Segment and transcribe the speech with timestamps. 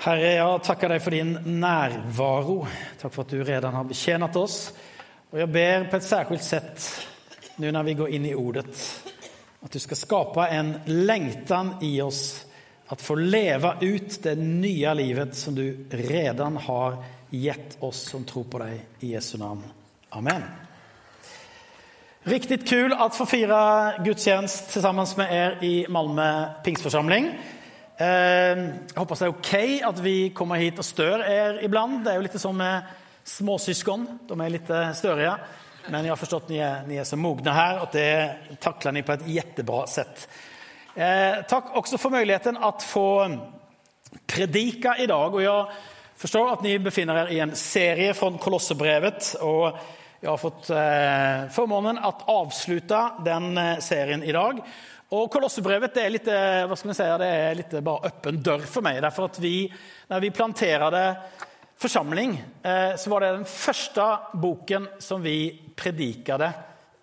[0.00, 2.62] Herre, jeg takker deg for din nærvaro.
[3.02, 4.70] Takk for at du redan har betjent oss.
[5.28, 6.86] Og jeg ber på et særskilt sett
[7.60, 8.64] nå når vi går inn i ordet
[9.60, 10.72] at du skal skape en
[11.04, 12.46] lengtan i oss
[12.88, 16.96] at få leve ut det nye livet som du redan har
[17.28, 19.60] gitt oss som tror på deg I Jesu navn.
[20.16, 20.48] Amen.
[22.24, 23.60] Riktig kul at få fire
[24.00, 26.30] gudstjenest sammen med dere i Malmö
[28.00, 28.88] pingstförsamling.
[28.88, 29.54] håper hoppas det er ok
[29.88, 32.04] at vi kommer hit og stør er iblant.
[32.04, 32.82] Det er jo litt som med
[33.24, 34.06] småsøsken.
[34.28, 35.36] De litt større, ja.
[35.88, 39.12] Men jeg har forstått at ni er, så mogne her at det takler ni på
[39.16, 40.28] et jättebra sett.
[40.94, 43.38] Eh, også for muligheten att få
[44.26, 45.34] predika i dag.
[45.34, 45.66] og jeg
[46.16, 49.36] forstår at ni befinner dere i en serie fra Kolossebrevet.
[49.40, 49.78] og
[50.20, 54.22] Jeg har fått eh, förmånen att avsluta den i serien
[55.10, 55.30] idag.
[55.30, 58.82] Kolossebrevet det er litt, hva skal man si, det er litt bare åpen dør for
[58.82, 59.02] meg.
[59.02, 59.72] derfor at vi,
[60.08, 61.16] Når vi planterte
[61.80, 66.52] forsamling, eh, så var det den første boken som vi predikade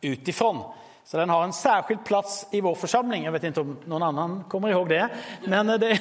[0.01, 0.61] utifrån.
[1.07, 3.23] Så den har en særskilt plass i vår forsamling.
[3.23, 5.05] Jeg vet ikke om noen annen kommer ihåg det.
[5.47, 5.93] Men det,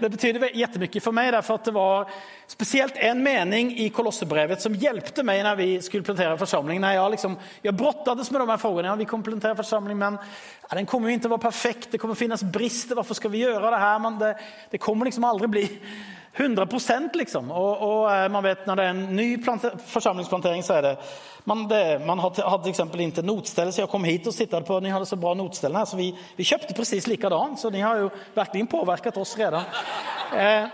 [0.00, 2.08] det betydde jättemycket for meg, for det var
[2.48, 6.80] spesielt en mening i Kolosserbrevet som hjelpte meg når vi skulle plantere forsamling.
[6.80, 8.94] När jeg liksom, jeg brottades med de her frågorna.
[8.94, 11.90] Ja, vi kommer plantera forsamling, men ja, den kommer jo ikke være perfekt.
[11.92, 12.96] Det kommer finnes brister.
[12.96, 14.00] Hvorfor skal vi gjøre det her?
[14.00, 14.32] Men det,
[14.72, 15.68] det kommer liksom aldri bli
[16.36, 17.50] 100 procent liksom.
[17.50, 19.28] Og, och, eh, man vet når det er en ny
[19.86, 20.96] forsamlingsplantering, så er det
[21.44, 24.80] man, det, man har, har eksempel exempel inte så jeg kom hit og sittet på,
[24.80, 27.56] ni hadde så bra notställ her, så vi, vi kjøpte precis likedan.
[27.56, 29.62] så ni har jo verkligen påvirket oss redan.
[30.36, 30.66] Eh,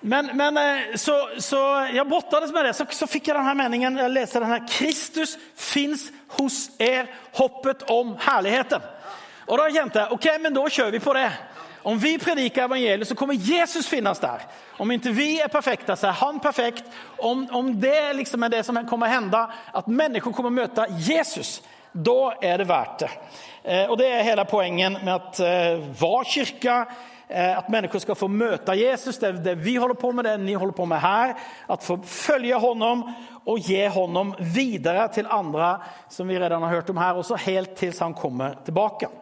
[0.00, 3.98] men, men eh, så, så jeg brottades med det, så, så fikk jeg denne meningen,
[3.98, 4.60] Jeg leser denne.
[4.68, 8.92] Kristus fins hos er, hoppet om herligheten'.
[9.46, 11.30] Og da kjente jeg ok, men da kjører vi på det.
[11.86, 14.42] Om vi predikar evangeliet så kommer Jesus finnes der.
[14.82, 16.84] Om ikke vi er perfekte, så er han perfekt.
[17.22, 21.60] Om, om det liksom er det som kommer hende, at mennesker kommer møte Jesus,
[21.94, 23.10] da er det verdt det.
[23.62, 26.74] Eh, og det er hele poenget med at eh, vara kyrka,
[27.28, 30.56] eh, mennesker skal ska få møte Jesus, det, det vi holder på med, det ni
[30.58, 31.36] holder på med her.
[31.70, 33.04] At få følge honom
[33.46, 35.76] og ge honom videre til andre,
[36.10, 39.12] som vi redan har hørt om her, også så helt til han kommer tillbaka.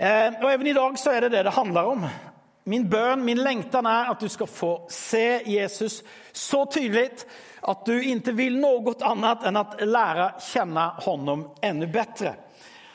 [0.00, 2.02] Eh, Even i dag så er det det det handler om.
[2.68, 6.02] Min bønn, min lengtan er at du skal få se Jesus
[6.36, 7.22] så tydelig
[7.62, 12.34] at du ikke vil noe annet enn at lære kjenne honom enda bedre.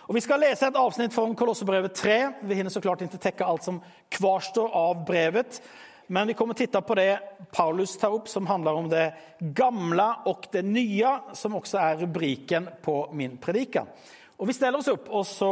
[0.06, 2.20] Og vi skal lese et avsnitt fra Kolosserbrevet 3.
[2.46, 5.62] Vi hinner så klart ikke tekke alt som kvarstår av brevet.
[6.12, 7.18] Men vi kommer titta på det
[7.56, 9.08] Paulus tar opp, som handler om det
[9.56, 13.88] gamle og det nye, som også er rubriken på min predikan.
[14.42, 15.48] Och vi steller oss opp, og så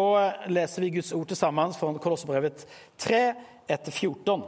[0.49, 2.63] leser vi Guds ord sammen fra Kolosserbrevet
[2.97, 3.19] 3,
[3.69, 4.41] etter 14.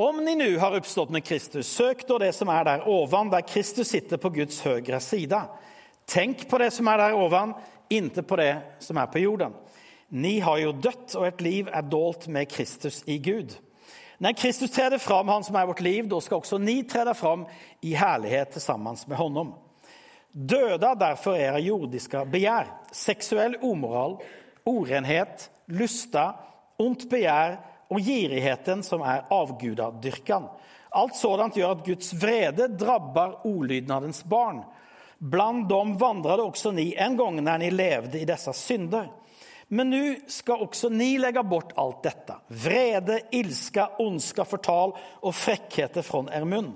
[0.00, 3.44] Om ni nu har oppstått med Kristus, søk da det som er der ovan, der
[3.44, 5.42] Kristus sitter på Guds høyre sida.
[6.08, 7.52] Tenk på det som er der ovan,
[7.92, 9.52] inte på det som er på jorden.
[10.08, 13.52] Ni har jo dødt, og ert liv er dolt med Kristus i Gud.
[14.16, 17.44] Når Kristus trer fram, han som er vårt liv, da skal også ni tre fram
[17.84, 19.52] i herlighet sammen med honom.
[20.32, 20.94] Döda
[21.36, 24.16] er av jordiska begjær, seksuell omoral,
[24.64, 26.32] orenhet, lusta,
[26.80, 27.58] ont begjær
[27.92, 30.48] og girigheten som er avgudadyrkan.
[30.96, 34.62] Alt sådant gjør at Guds vrede drabbar olydnadens barn.
[35.18, 39.10] Bland dem vandrade også ni en gang når ni levde i disse synder.
[39.72, 42.34] Men nå skal også ni legge bort alt dette.
[42.48, 46.74] vrede, ilska, ondska, fortal og frekkheter fra er mun.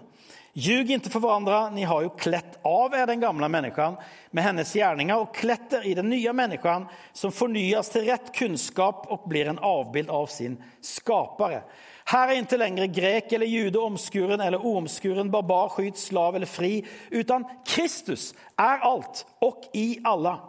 [0.58, 3.96] Ljug inte för varandra, ni har ju klätt av er den gamla människan
[4.30, 9.06] med hennes gärningar och klätt er i den nya människan som förnyas till rätt kunskap
[9.08, 11.62] och blir en avbild av sin skapare.
[12.04, 16.86] Här är inte längre grek eller jude, omskuren eller oomskuren, barbar, skydd, slav eller fri,
[17.10, 20.40] utan Kristus är allt och i alla.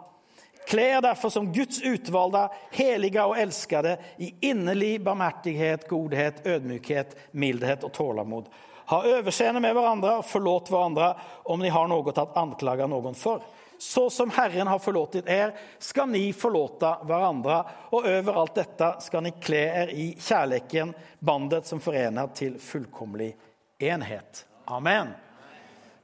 [0.68, 7.84] Klä er därför som Guds utvalda, heliga och älskade i innerlig barmhärtighet, godhet, ödmjukhet, mildhet
[7.84, 8.44] och tålamod.
[8.88, 11.12] Ha överseende med hverandre og forlåt hverandre
[11.44, 13.42] om ni har noe å anklage noen for.
[13.78, 17.58] Så som Herren har forlåtet er skal ni forlåte hverandre.
[17.92, 23.34] Og over alt dette skal ni kle er i kärleken, bandet som forener til fullkomlig
[23.78, 24.46] enhet.
[24.64, 25.12] Amen.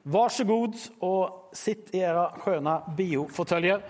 [0.03, 3.81] Varsågod og sitt i era skjønne biofortøljer.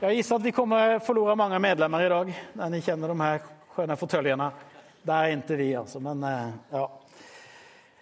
[0.00, 3.42] Jeg gissar at vi kommer forlore mange medlemmer i dag, når ni kjenner de her
[3.74, 4.50] skjønne fortøljene.
[5.02, 6.00] Det er ikke vi altså.
[6.00, 6.86] men eh, ja.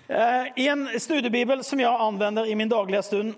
[0.09, 3.35] Eh, I en studiebibel som jeg anvender i min daglige stund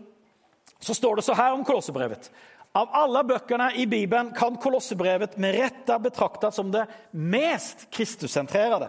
[0.80, 2.30] så står det så her om Kolosserbrevet.
[2.78, 8.86] Av alle bøkene i Bibelen kan Kolosserbrevet med rette betraktes som det mest Kristuscentrerade.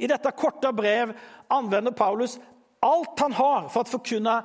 [0.00, 1.12] I dette korta brev
[1.52, 2.38] anvender Paulus
[2.80, 4.38] alt han har for å forkynne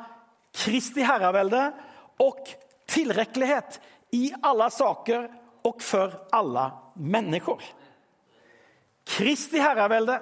[0.53, 1.69] Kristi herrevelde
[2.21, 2.51] og
[2.91, 3.79] tilrekkelighet
[4.13, 5.29] i alle saker
[5.63, 6.67] og for alle
[6.99, 7.63] mennesker.
[9.07, 10.19] Kristi og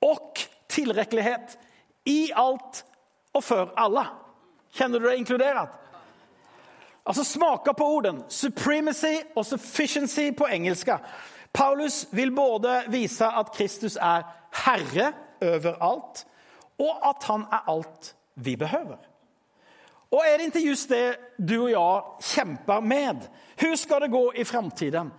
[0.00, 1.58] och tillräcklighet
[2.08, 2.84] i alt
[3.34, 4.06] og for alle.
[4.74, 5.76] Kjenner du deg inkludert?
[7.06, 11.00] Altså smaker på orden supremacy og sufficiency på engelska.
[11.52, 14.26] Paulus vil både vise at Kristus er
[14.64, 15.12] herre
[15.42, 16.26] over alt,
[16.78, 19.00] og at han er alt vi behøver.
[20.10, 23.26] Og er det ikke just det du og jeg kjemper med?
[23.58, 25.12] Hvordan skal det gå i framtiden?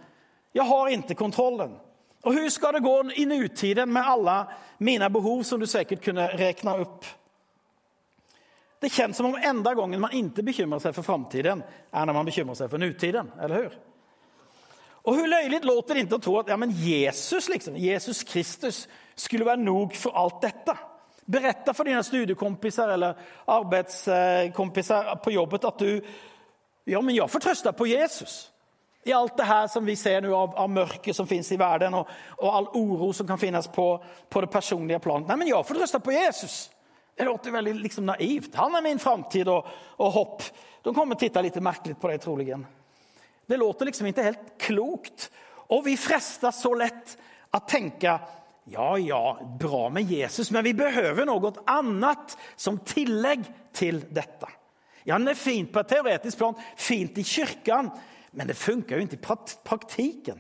[0.54, 1.78] Jeg har ikke kontrollen.
[2.22, 6.28] Och hur ska det gå i nutiden med alla mina behov som du säkert kunde
[6.28, 7.06] räkna upp?
[8.80, 12.26] Det känns som om enda gången man inte bekymrar sig för framtiden är när man
[12.26, 13.80] bekymrar sig för nutiden, eller hur?
[15.04, 19.46] Och hur löjligt låter det inte att tro att ja, Jesus, liksom, Jesus Kristus skulle
[19.46, 20.78] vara nog för allt detta?
[21.26, 23.16] Berätta för dina studiekompisar eller
[23.46, 26.06] arbetskompisar på jobbet att du
[26.84, 28.51] ja, men jag får trösta på Jesus.
[29.04, 31.96] I alt det her som vi ser nå av, av mørket som finnes i verden,
[31.98, 33.86] og, og, all oro som kan finnes på,
[34.30, 35.30] på det personlige planet.
[35.32, 36.68] Nei, men jeg får trösta på Jesus.
[37.18, 38.56] Det låter veldig liksom naivt.
[38.56, 39.66] Han er min framtid og,
[39.98, 40.46] og hopp.
[40.86, 42.54] De kommer til å titte litt merkelig på det trolig.
[43.50, 45.28] Det låter liksom ikke helt klokt.
[45.74, 47.18] Og vi frestas så lett
[47.52, 48.20] å tenke
[48.72, 54.48] Ja, ja, bra med Jesus, men vi behøver noe annet som tillegg til dette.
[55.04, 57.90] Ja, det er fint på et teoretisk plan, fint i kyrkan,
[58.32, 60.40] men det funka jo ikke i praktiken.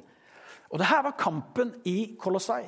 [0.71, 2.63] Og det her var kampen i Kolossai.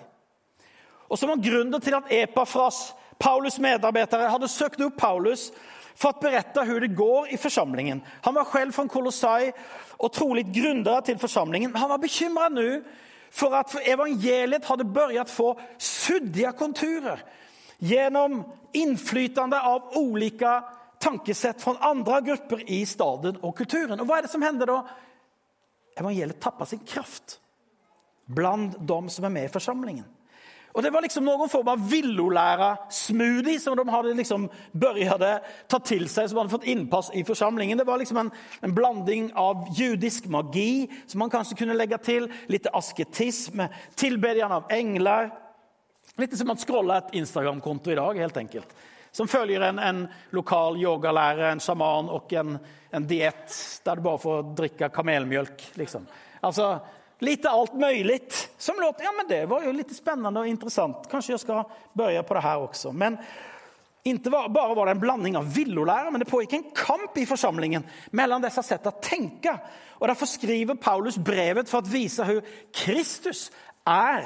[1.07, 5.51] Og som var grunnen til at Epafras, Paulus medarbetare, hadde søkt opp Paulus
[5.95, 8.01] for å berette hvordan det går i forsamlingen.
[8.25, 9.51] Han var selv fra Kolossai
[9.99, 11.71] og trolig gründer til forsamlingen.
[11.71, 12.67] Men han var bekymra nå
[13.33, 17.23] for at evangeliet hadde börjat få suddige konturer
[17.83, 18.43] gjennom
[18.73, 20.63] innflytende av olika
[20.99, 23.99] tankesett fra andre grupper i staden og kulturen.
[23.99, 24.77] Og hva er det som hender då?
[25.99, 27.39] Evangeliet tappa sin kraft
[28.25, 30.05] blant de som er med i forsamlingen.
[30.73, 35.35] Og Det var liksom noen form av villolæra-smoothie som de hadde liksom började
[35.69, 37.77] ta til seg, som hadde fått innpass i forsamlingen.
[37.77, 38.31] Det var liksom en,
[38.65, 43.61] en blanding av judisk magi som man kanskje kunne legge til, litt asketism,
[44.01, 45.29] tilbedelse av engler
[46.21, 48.73] Litt som man scroller et Instagram-konto i dag, helt enkelt.
[49.13, 52.55] Som følger en, en lokal yogalærer, en sjaman og en,
[52.89, 53.55] en diet
[53.85, 56.07] der du bare får drikke kamelmjølk, Liksom.
[56.41, 56.79] Alltså,
[57.19, 58.19] lite alt mulig
[58.57, 61.05] Som låter, ja men det var jo litt spennende og interessant.
[61.11, 61.63] Kanskje jeg skal
[61.93, 62.91] börja på det her også.
[62.91, 63.19] Men
[64.03, 67.85] ikke bare var det en blanding av villolærer, men det pågikk en kamp i forsamlingen
[68.11, 69.53] mellom disse sätt å tenke.
[70.01, 73.45] Og Derfor skriver Paulus brevet for å vise hvordan Kristus
[73.87, 74.25] er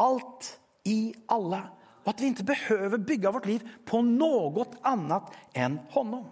[0.00, 0.48] alt
[0.88, 1.62] i alla.
[2.04, 6.24] Och at vi ikke behøver bygge vårt liv på noe annet enn honom.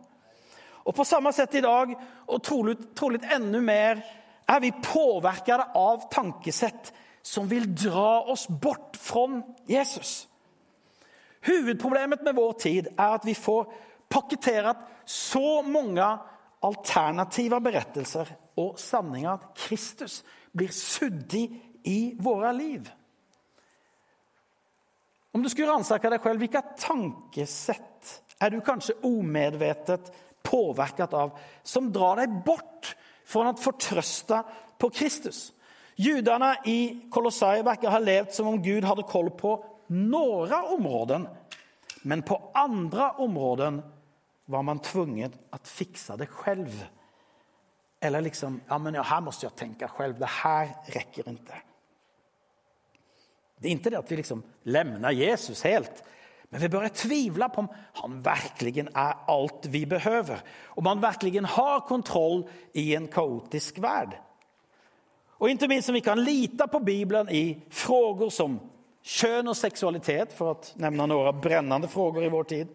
[0.88, 1.92] Og på samme sett i dag,
[2.26, 4.00] og trolig, trolig enda mer
[4.48, 6.92] er vi påverkade av tankesett
[7.22, 9.26] som vil dra oss bort fra
[9.68, 10.28] Jesus.
[11.44, 13.68] Huvudproblemet med vår tid er at vi får
[14.08, 16.06] pakketert så mange
[16.64, 20.22] alternative berettelser og sanninger at Kristus
[20.56, 21.44] blir suddig
[21.84, 22.88] i våre liv.
[25.38, 28.08] Om du skulle ransake deg selv, hvilke tankesett
[28.42, 30.08] er du kanskje omedvetet
[30.42, 32.88] påvirket av som drar deg bort
[33.22, 34.40] fra å fortrøste
[34.82, 35.52] på Kristus.
[35.94, 39.54] Judene i Kolossai har ha levt som om Gud hadde koll på
[39.94, 41.28] noen områder,
[42.02, 43.78] Men på andre områder
[44.50, 46.74] var man tvunget å fikse det selv.
[48.02, 51.67] Eller liksom, ja men her må jeg tenke selv, det her rekker inte.
[53.58, 56.02] Det er ikke det at vi liksom lemner Jesus helt.
[56.48, 57.68] Men vi bør tvile på om
[58.00, 60.40] han virkelig er alt vi behøver.
[60.80, 64.16] Om han virkelig har kontroll i en kaotisk verd.
[65.38, 68.56] Og ikke minst om vi kan lita på Bibelen i frågor som
[69.08, 72.72] kjønn og seksualitet, for å nevne noen brennende frågor i vår tid.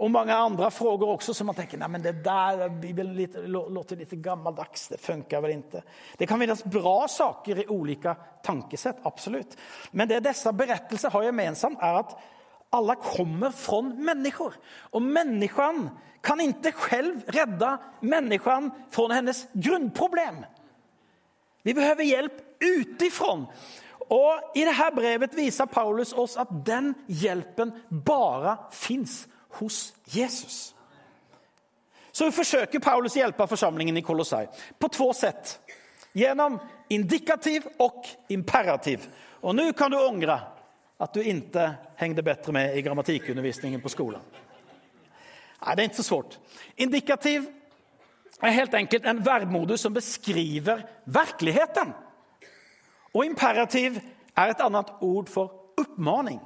[0.00, 3.98] Och mange andre frågor også som man tenker nei, men det der Bibeln lite, låter
[4.00, 5.82] litt gammaldags, det funker vel ikke.
[6.16, 9.52] Det kan finnes bra saker i ulike tankesett, absolut.
[9.92, 12.14] Men det disse berettelsene har gemensamt er at
[12.72, 14.56] alle kommer fra mennesker.
[14.96, 15.92] Og menneskene
[16.24, 20.38] kan ikke selv redde menneskene fra hennes grunnproblem.
[21.60, 23.44] Vi behøver hjelp utifrån.
[24.08, 27.74] Og I dette brevet viser Paulus oss at den hjelpen
[28.08, 29.26] bare finns
[29.58, 30.74] hos Jesus.
[32.12, 34.46] så forsøker Paulus hjelpe forsamlingen i Kolossai
[34.78, 35.60] på två sett.
[36.12, 39.06] Genom indikativ og imperativ.
[39.42, 40.40] Og nå kan du angre
[41.00, 44.20] at du ikke hengte bedre med i grammatikkundervisningen på skolen.
[45.60, 46.38] Nei, det er ikke så svårt.
[46.76, 47.46] Indikativ
[48.42, 51.92] er helt enkelt en verbmodus som beskriver virkeligheten.
[53.14, 53.98] Og imperativ
[54.36, 56.40] er et annet ord for oppmaning.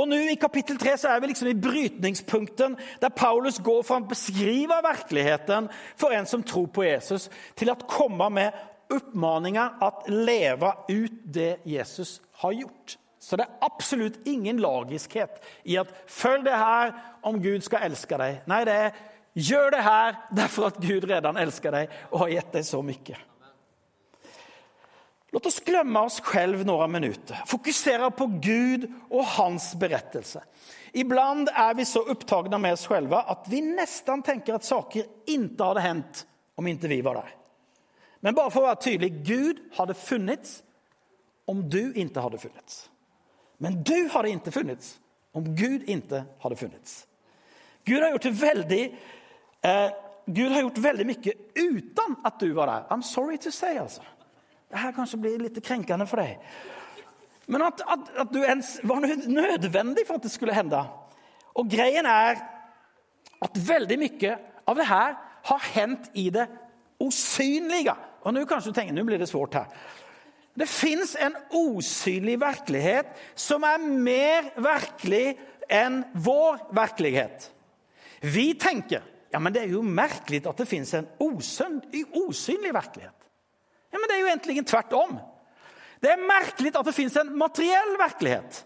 [0.00, 3.98] Og nå I kapittel 3 så er vi liksom i brytningspunkten der Paulus går fra
[4.00, 7.28] å beskrive virkeligheten for en som tror på Jesus,
[7.58, 8.56] til å komme med
[8.90, 12.96] oppmaninger at leve ut det Jesus har gjort.
[13.20, 16.92] Så det er absolutt ingen logiskhet i at 'følg det her
[17.22, 18.40] om Gud skal elske deg'.
[18.46, 18.90] Nei, det er
[19.36, 23.29] 'gjør det her derfor at Gud redan elsker deg og har gitt deg så mye'.
[25.30, 27.38] Låt oss glemme oss selv noen minutter.
[27.46, 30.42] Fokusere på Gud og hans berettelse.
[30.92, 35.68] Ibland er vi så opptatt med oss selv at vi nesten tenker at saker ikke
[35.68, 36.24] hadde hendt
[36.58, 37.36] om ikke vi var der.
[38.20, 40.58] Men bare for å være tydelig Gud hadde funnits
[41.48, 42.82] om du ikke hadde funnits.
[43.62, 44.96] Men du hadde ikke funnits
[45.36, 47.04] om Gud ikke hadde funnits.
[47.86, 48.84] Gud har gjort det veldig
[49.62, 49.90] eh,
[50.30, 52.88] Gud har gjort veldig mye uten at du var der.
[52.90, 54.02] I'm sorry to say, altså.
[54.70, 56.38] Det her kanskje blir litt krenkende for deg.
[57.50, 60.84] Men at, at, at, du ens var nødvendig for at det skulle hende.
[61.58, 62.38] Og greien er
[63.42, 64.36] at veldig mye
[64.70, 65.16] av det her
[65.50, 66.46] har hendt i det
[67.02, 67.96] usynlige.
[68.22, 69.72] Og nå kanskje du tenker nå blir det svårt her.
[70.54, 75.38] Det fins en usynlig virkelighet som er mer virkelig
[75.70, 77.48] enn vår virkelighet.
[78.20, 83.19] Vi tenker ja, men det er jo merkelig at det fins en usynlig virkelighet.
[83.90, 85.18] Ja, men det er jo egentlig tvert om.
[86.00, 88.64] Det er merkelig at det fins en materiell virkelighet.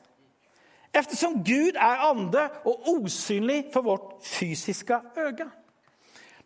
[0.95, 5.49] Eftersom Gud er ande og osynlig for vårt fysiske øye.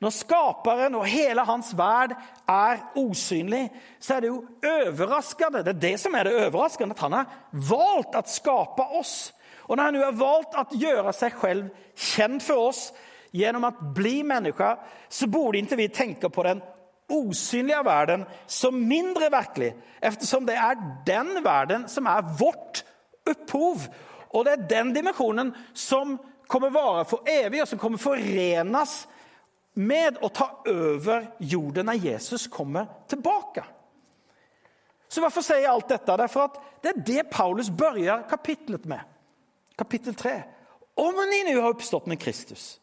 [0.00, 2.14] Når skaperen og hele hans verd
[2.48, 3.66] er osynlig,
[4.00, 5.64] så er det jo overraskende.
[5.66, 9.32] Det er det som er det overraskende, at han har valgt å skape oss.
[9.66, 12.86] Og når han nå har valgt å gjøre seg selv kjent for oss
[13.34, 14.70] gjennom å bli menneske,
[15.10, 16.62] så burde ikke vi tenke på den
[17.08, 22.84] osynliga världen som mindre verklig eftersom det er den världen som er vårt
[23.28, 23.86] upphov.
[24.30, 29.06] Og det er den dimensjonen som kommer vara for evig og som kommer forenes
[29.78, 33.64] med å ta over jorden når Jesus kommer tilbake.
[35.08, 36.16] Så hvorfor sier jeg alt dette?
[36.20, 39.00] Derfor at Det er det Paulus begynner kapitlet med.
[39.78, 40.42] Kapittel 3.
[40.94, 42.78] Om ni nå har oppstått med Kristus.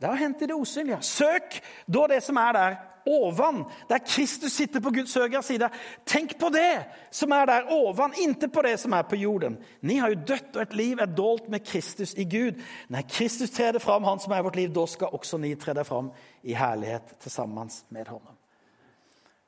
[0.00, 1.02] Det har hendt i det osynlige.
[1.02, 2.76] Søk da det som er der,
[3.06, 5.68] ovan, der Kristus sitter på Guds høyre side.
[6.06, 6.84] Tenk på det
[7.14, 9.58] som er der ovan, ikke på det som er på jorden.
[9.82, 12.60] Ni har jo dødt, og et liv er dolt med Kristus i Gud.
[12.88, 16.10] Når Kristus trer fram, han som er vårt liv, da skal også ni tre fram
[16.42, 18.20] i herlighet sammen med ham.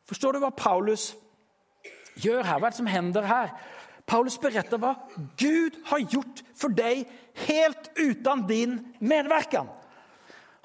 [0.07, 1.15] Forstår du hva Paulus
[2.23, 2.59] gjør her?
[2.59, 3.57] Hva er det som hender her?
[4.07, 4.95] Paulus beretter hva
[5.39, 7.09] Gud har gjort for deg
[7.49, 9.67] helt uten din medvirkning.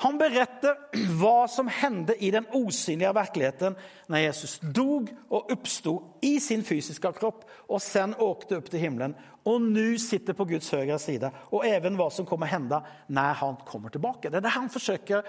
[0.02, 0.78] Han beretter
[1.20, 3.78] hva som hendte i den osynlige virkeligheten
[4.10, 9.16] når Jesus dog og oppsto i sin fysiske kropp og sen åkte opp til himmelen
[9.48, 11.32] og nå sitter på Guds høyre side.
[11.50, 14.30] Og even hva som kommer hende når han kommer tilbake.
[14.30, 15.26] Det er det han forsøker.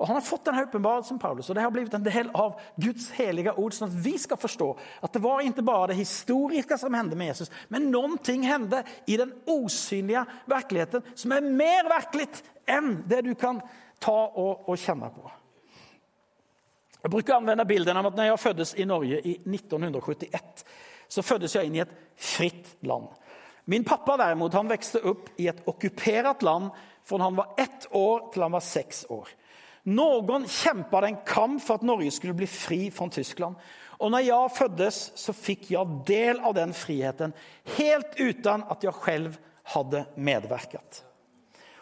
[0.00, 3.10] Og Han har fått denne åpenbarelsen, Paulus, og det har blitt en del av Guds
[3.18, 4.68] helige ord, sånn at vi skal forstå
[5.04, 8.80] at det var ikke bare det historiske som hendte med Jesus, men noen ting hendte
[9.04, 12.30] i den osynlige virkeligheten som er mer virkelig
[12.64, 13.60] enn det du kan
[14.00, 15.30] ta og, og kjenne på.
[17.00, 20.64] Jeg bruker å anvende bilden av at når jeg fødtes i Norge i 1971,
[21.10, 23.08] så fødtes jeg inn i et fritt land.
[23.70, 26.70] Min pappa derimot, han vokste opp i et okkupert land
[27.06, 29.28] fra han var ett år til han var seks år.
[29.90, 33.56] Noen kjempet en kamp for at Norge skulle bli fri fra Tyskland.
[34.00, 37.32] Og når jeg fødtes, så fikk jeg del av den friheten
[37.76, 39.38] helt uten at jeg selv
[39.72, 41.04] hadde medvirket.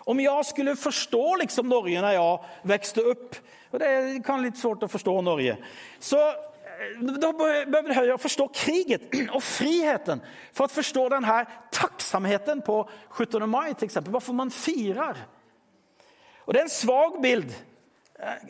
[0.08, 3.88] Om jeg skulle forstå liksom Norge når jeg vokste opp og Det
[4.24, 5.58] kan litt svårt å forstå Norge.
[6.00, 10.22] Så eh, da bør jeg forstå kriget og friheten
[10.56, 11.42] for å forstå denne
[11.76, 12.80] tacksamheten på
[13.12, 14.00] 17 mai, f.eks.
[14.08, 15.20] varför man firer.
[16.46, 17.52] Og det er en svag bild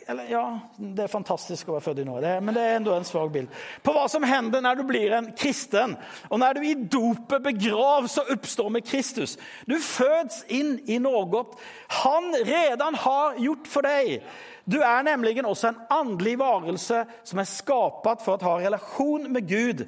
[0.07, 0.43] eller, ja,
[0.77, 3.51] det er fantastisk å være født i Norge, men det er enda en svag bild.
[3.85, 5.93] På hva som hender når du blir en kristen,
[6.25, 9.35] og når du i dopet begravs og oppstår med Kristus.
[9.69, 11.43] Du føds inn i noe
[12.01, 14.23] han redan har gjort for deg.
[14.65, 19.45] Du er nemlig også en åndelig varelse som er skapt for å ha relasjon med
[19.49, 19.85] Gud.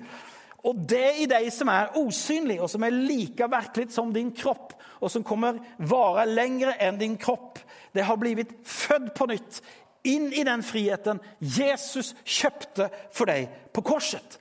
[0.62, 4.76] Og det i deg som er osynlig og som er like virkelig som din kropp
[5.01, 7.60] och som kommer vare lengre enn din kropp.
[7.91, 9.62] Det har blivit født på nytt
[10.05, 14.38] inn i den friheten Jesus kjøpte for deg på korset.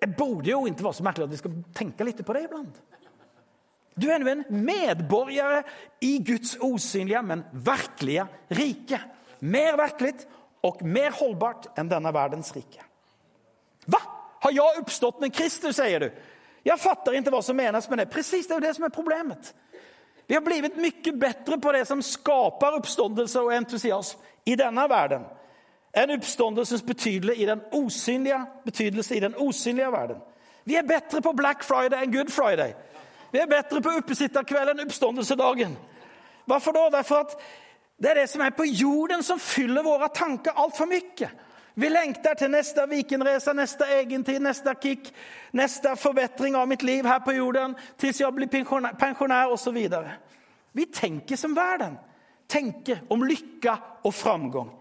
[0.00, 2.72] Det borde jo ikke være så merkelig at vi skal tenke litt på det ibland.
[3.98, 5.60] Du er nå en medborger
[6.06, 8.24] i Guds osynlige, men virkelige
[8.56, 9.00] rike.
[9.40, 10.14] Mer virkelig
[10.64, 12.84] og mer holdbart enn denne verdens rike.
[13.84, 14.00] Hva?
[14.38, 16.08] Har jeg oppstått med Kristus, sier du?
[16.62, 18.10] Jag fatter ikke hva som menes med det.
[18.12, 19.52] Precis, det er jo det som er problemet.
[20.28, 25.24] Vi har blitt mye bedre på det som skaper oppståndelse og entusiasme i denne verden,
[25.96, 30.20] enn oppståndelsens betydelse i den osynlige betydelse i den osynliga verden.
[30.68, 32.74] Vi er bedre på Black Friday enn Good Friday.
[33.32, 35.76] Vi er bedre på oppesitterkveld enn uppståndelsedagen.
[36.48, 36.84] Hvorfor da?
[36.98, 37.36] Derfor at
[37.98, 41.30] det er det som er på jorden som fyller våre tanker altfor mye.
[41.78, 45.12] Vi lengter til neste Vikenreise, neste egentid, neste kick,
[45.54, 48.50] neste forbedring av mitt liv her på jorden til jeg blir
[48.98, 49.78] pensjonær osv.
[50.74, 51.94] Vi tenker som verden.
[52.50, 54.72] Tenker om lykke og framgång.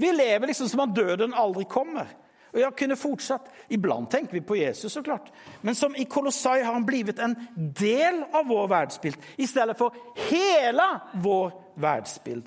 [0.00, 2.08] Vi lever liksom som om døden aldri kommer.
[2.54, 3.50] Og jeg kunne fortsatt.
[3.68, 5.28] Ibland tenker vi på Jesus så klart.
[5.60, 9.92] Men som i Kolossai har han blitt en del av vår verdensbild i stedet for
[10.30, 12.46] hele vår världsbild.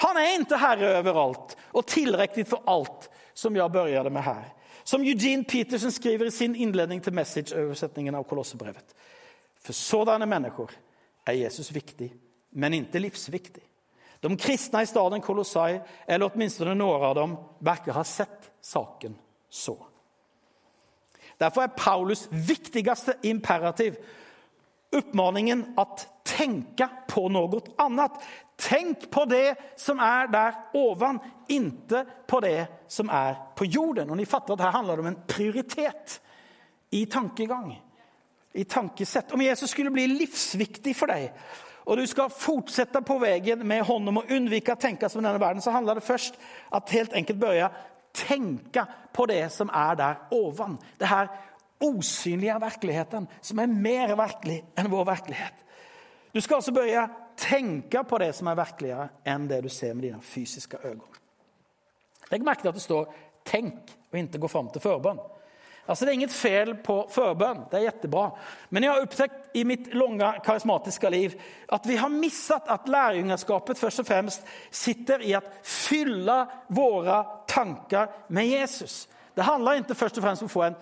[0.00, 4.44] Han er ikke herre overalt og tilrekkelig for allt som jeg begynte med her.
[4.84, 8.94] Som Eugene Peterson skriver i sin innledning til Message-oversetningen av Kolosserbrevet.
[9.64, 10.74] For sådanne mennesker
[11.26, 12.10] er Jesus viktig,
[12.52, 13.62] men ikke livsviktig.
[14.24, 19.16] De kristne i staden Kolossai, eller åtminstone noen av dem, verkar ha sett saken
[19.48, 19.76] så.
[21.40, 23.96] Derfor er Paulus viktigste imperativ
[24.94, 28.20] oppmaningen at tenke på noe annat.
[28.56, 31.18] Tänk på det som er der ovan,
[31.48, 34.10] inte på det som er på jorden.
[34.10, 36.20] Och ni at her handler det om en prioritet
[36.90, 37.82] i tankegang,
[38.52, 39.32] i tankesett.
[39.32, 41.32] Om Jesus skulle bli livsviktig for deg,
[41.84, 45.40] og du skal fortsette på veien med hånd om å unnvike å tenke som denne
[45.40, 46.38] verden, så handler det først
[46.72, 47.68] at helt enkelt børja
[48.14, 50.78] tenke på det som er der ovan.
[50.98, 51.28] Det her
[51.84, 55.60] osynliga verkligheten som er mer virkelig enn vår virkelighet.
[56.32, 60.08] Du skal alltså börja tänka på det som er virkeligere, enn det du ser med
[60.08, 61.22] dine fysiske øyne.
[62.30, 65.20] Legg merke til at det står 'tenk' og ikke gå fram til forbønn'.
[65.88, 67.66] Altså, det er inget fel på forbønn.
[67.70, 68.30] det er jättebra.
[68.70, 71.32] Men jeg har oppdaget i mitt lange karismatiske liv
[71.68, 78.06] at vi har mistet at lærerjungerskapet først og fremst sitter i å fylle våre tanker
[78.28, 79.08] med Jesus.
[79.36, 80.76] Det handler ikke først og fremst om å få en,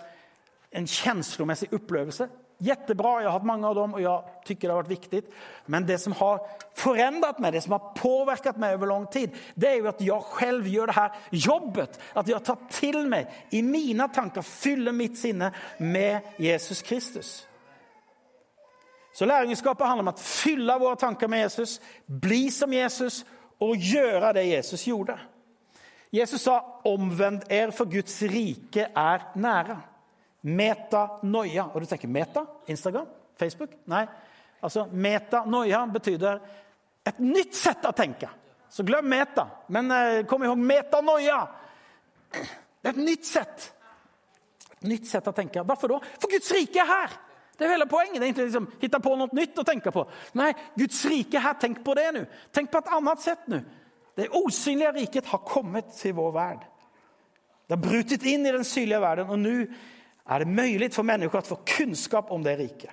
[0.71, 2.29] en kjenslemessig upplevelse.
[2.63, 5.33] Jättebra, jag har haft många av dem och jag tycker det har varit viktigt.
[5.65, 9.67] Men det som har förändrat mig, det som har påverkat mig över lång tid, det
[9.67, 11.99] är ju att jag själv gör det här jobbet.
[12.13, 17.47] Att jag tar till mig, i mina tankar, fyller mitt sinne med Jesus Kristus.
[19.13, 23.25] Så lärjungaskapet handlar om att fylla våra tankar med Jesus, bli som Jesus
[23.57, 25.19] och göra det Jesus gjorde.
[26.09, 29.81] Jesus sa omvänd er för Guds rike är nära.
[30.43, 31.69] Metanoia.
[31.71, 32.45] Og du tenker meta?
[32.67, 33.07] Instagram?
[33.39, 33.75] Facebook?
[33.91, 34.03] Nei.
[34.63, 36.39] Altså, metanoia betyder
[37.03, 38.29] et nytt sett å tenke.
[38.71, 41.41] Så glem meta, men eh, kom ihåg metanoia.
[42.83, 43.67] Et nytt sett.
[44.79, 45.61] Et nytt sett å tenke.
[45.67, 45.99] Hvorfor da?
[46.17, 47.15] For Guds rike er her!
[47.53, 48.17] Det er jo hele poenget.
[48.17, 50.03] Det er egentlig liksom Hitte på noe nytt å tenke på.
[50.39, 51.57] Nei, Guds rike er her.
[51.61, 52.23] Tenk på det nå.
[52.55, 53.61] Tenk på et annet sett nå.
[54.17, 56.65] Det osynlige riket har kommet til vår verd.
[57.67, 59.67] Det har brutit inn i den synlige verden, og nu
[60.25, 62.91] är det mulig for mennesker å få kunnskap om det rike.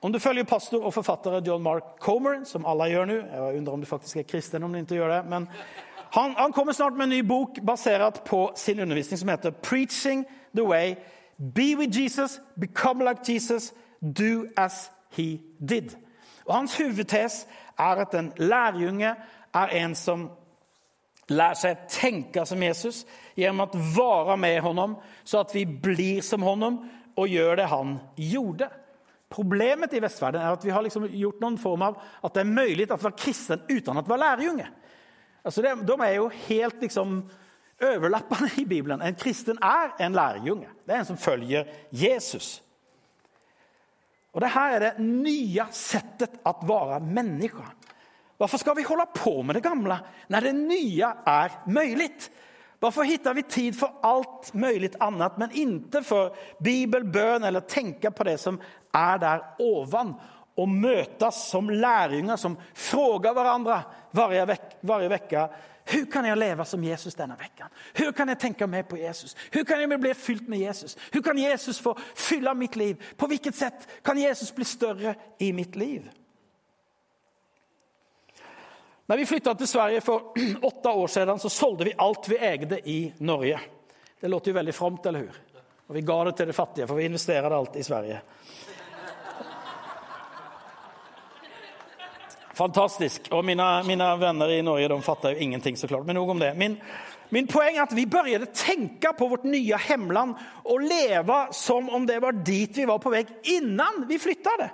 [0.00, 3.74] Om du følger pastor og forfatter John Mark Comer, som alle gjør nå Jeg undrer
[3.74, 5.48] om du faktisk er kristen om du ikke gjør det, men
[6.14, 10.24] han, han kommer snart med en ny bok basert på sin undervisning som heter Preaching
[10.54, 10.94] the way,
[11.38, 15.96] Be with Jesus, Become like Jesus, Do as he did.
[16.46, 17.46] Og hans huvudtes
[17.78, 19.14] er at en lærjunge
[19.54, 20.28] er en som
[21.28, 23.04] lærer seg å tenke som Jesus
[23.36, 27.98] genom att vara med honom så att vi blir som honom och gör det han
[28.16, 28.70] gjorde.
[29.28, 32.50] Problemet i Vestverden er at vi har liksom gjort noen form av at det er
[32.50, 34.68] mulig å være kristen uten å være lærjunge.
[35.46, 37.18] Altså de, de er jo helt liksom
[37.82, 39.02] overlappende i Bibelen.
[39.02, 40.70] En kristen er en lærjunge.
[40.86, 42.62] Det er en som følger Jesus.
[44.32, 47.64] Og Det her er det nye settet å være menneske.
[48.36, 49.96] Hvorfor skal vi holde på med det gamle
[50.32, 52.28] når det nye er möjligt?
[52.80, 58.10] Varför hittar vi tid för allt möjligt annat men inte för bibel, bön eller tänka
[58.10, 58.60] på det som
[58.92, 60.14] är där ovan
[60.54, 65.50] och mötas som lärjungar som frågar varandra varje, veck varje vecka
[65.84, 67.68] Hur kan jag leva som Jesus denna veckan?
[67.94, 69.36] Hur kan jag tänka mer på Jesus?
[69.50, 70.96] Hur kan jag bli fyllt med Jesus?
[71.12, 73.04] Hur kan Jesus få fylla mitt liv?
[73.16, 76.10] På vilket sätt kan Jesus bli större i mitt liv?
[79.06, 80.22] När vi flytta til Sverige for
[80.62, 83.60] åtte år siden, så solgte vi alt vi eide i Norge.
[84.20, 85.36] Det låter jo veldig fromt, eller hur?
[85.86, 88.20] Og vi ga det til de fattige, for vi investerade alt i Sverige.
[92.56, 93.28] Fantastisk.
[93.30, 96.54] Og mine, mine venner i Norge de fatter jo ingenting såklart, men nog om det.
[96.56, 96.74] Min,
[97.28, 101.92] min poeng er at vi begynte å tenke på vårt nye hemland og leve som
[101.92, 103.22] om det var dit vi var på vei
[103.54, 104.70] innan vi flyttade.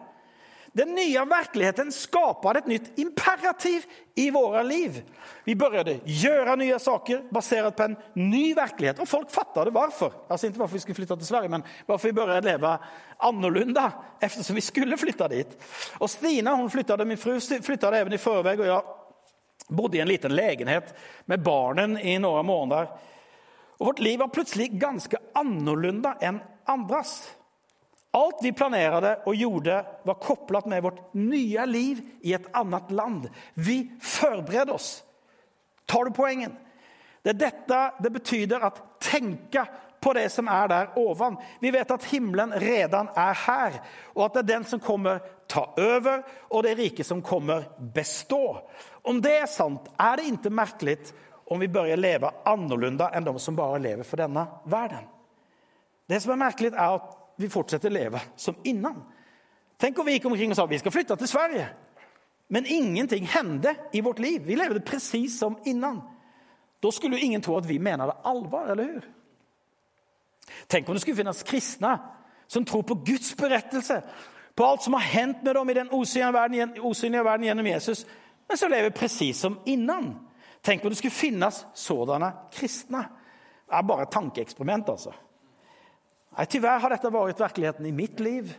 [0.73, 5.03] Den nye virkeligheten skaper et nytt imperativ i våre liv.
[5.45, 9.03] Vi började gjøre nye saker basert på en ny virkelighet.
[9.05, 10.15] Og folk fattet det varfor.
[10.29, 12.73] Altså, ikke hvorfor vi skulle flytte til Sverige, men hvorfor vi började leve
[13.19, 15.53] annorlunda eftersom vi skulle flytte dit.
[16.01, 18.83] Og Stina, hun flyttade, min fru flyttade även i förväg og jeg
[19.69, 22.89] bodde i en liten lägenhet med barnen i noen måneder.
[23.79, 27.29] Og vårt liv var plutselig ganske annorlunda enn andras.
[28.13, 33.31] Allt vi planerte og gjorde var kopplat med vårt nye liv i et annet land.
[33.55, 35.05] Vi förberedde oss.
[35.87, 36.57] Tar du poengen?
[37.23, 39.65] Det, detta, det betyder at tenke
[40.03, 41.39] på det som er der ovan.
[41.61, 43.79] Vi vet at himmelen redan er her,
[44.13, 48.59] og at det er den som kommer ta over, og det rike som kommer bestå.
[49.09, 50.99] Om det er sant, er det ikke merkelig
[51.53, 55.09] om vi bør leve annorlunda enn de som bare lever for denne verden.
[56.09, 59.03] Det som er merkelig, er att vi fortsetter å leve som innan.
[59.81, 61.67] Tenk om vi gikk omkring og sa vi skal flytte til Sverige.
[62.53, 64.43] Men ingenting hendte i vårt liv.
[64.47, 66.03] Vi levde precis som innan.
[66.83, 69.07] Da skulle jo ingen tro at vi mener det allvar, eller hur?
[70.69, 71.97] Tenk om det skulle finnes kristne
[72.47, 74.03] som tror på Guds berettelse,
[74.55, 78.05] på alt som har hendt med dem i den osynlige verden, osynlige verden gjennom Jesus,
[78.49, 80.13] men som lever precis som innan.
[80.61, 82.33] Tenk om det skulle finnas sådana
[83.73, 85.13] er bare et tankeeksperiment, alltså.
[86.37, 88.55] Nej, tyvärr har dette vært virkeligheten i mitt liv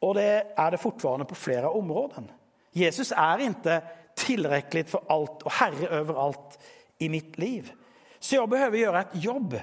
[0.00, 2.30] og det er det fortfarande på flere områden.
[2.72, 3.82] Jesus er inte
[4.16, 6.58] tillräckligt för allt och herre över allt
[6.98, 7.72] i mitt liv.
[8.18, 9.60] Så jag behöver göra ett jobb.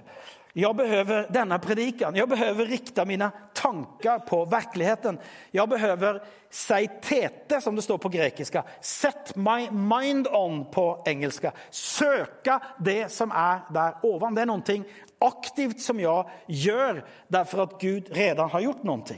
[0.54, 2.16] Jag behöver denna predikan.
[2.16, 5.20] Jag behöver rikta mina tankar på verkligheten.
[5.52, 8.64] Jag behöver seitete, som det står på grekiska.
[8.82, 11.52] Set my mind on på engelska.
[11.70, 14.36] Söka det som är där ovan.
[14.36, 14.86] Det är någonting
[15.28, 16.26] aktivt som jeg
[16.66, 19.18] gjør, derfor at Gud redan har gjort noe.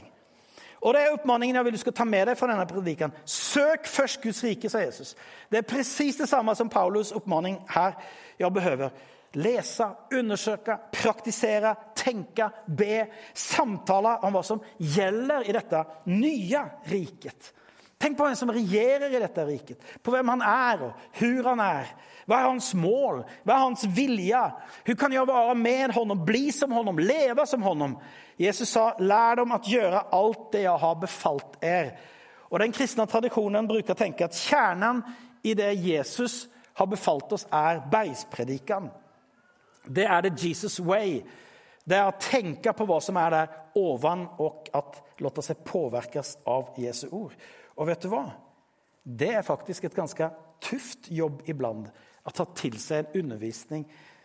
[0.78, 3.14] Og det er uppmaningen jeg vil du skal ta med deg fra denne predikan.
[3.26, 5.16] Søk først Guds rike, sa Jesus.
[5.50, 7.96] Det är precis detsamma som Paulus uppmaning her.
[8.38, 8.90] Jeg behøver
[9.34, 17.52] lese, undersøke, praktisere, tenke, be, samtale om hva som gjelder i dette nye riket.
[17.98, 21.62] Tänk på hvem som regjerer i dette riket, på hvem han er og hvor han
[21.64, 21.88] er.
[22.28, 23.24] Hva er hans mål?
[23.42, 24.42] Hva er hans vilja?
[24.86, 27.96] Hun kan gjøre være med honom, bli som honom, leve som honom?
[28.38, 31.96] Jesus sa, 'Lær dem å gjøre alt det jeg har befalt er.
[32.50, 35.02] Og den kristne tradisjonen bruker å tenke at kjernen
[35.42, 36.46] i det Jesus
[36.78, 38.90] har befalt oss er bergspredikan.
[39.88, 41.22] Det er the Jesus way.
[41.84, 46.36] Det er å tenke på hva som er der ovan og at låta seg påvirkes
[46.46, 47.32] av Jesu ord.
[47.78, 48.24] Och vet du hva?
[49.02, 50.26] Det er faktisk et ganske
[50.60, 51.92] tufft jobb iblant.
[52.26, 53.84] Å ta til seg en undervisning